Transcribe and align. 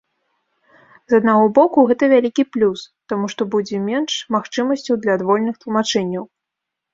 З 1.11 1.17
аднаго 1.21 1.45
боку, 1.57 1.83
гэта 1.91 2.03
вялікі 2.13 2.45
плюс, 2.57 2.79
таму 3.13 3.29
што 3.35 3.41
будзе 3.57 3.83
менш 3.91 4.17
магчымасцяў 4.37 4.95
для 5.05 5.11
адвольных 5.19 5.55
тлумачэнняў. 5.67 6.25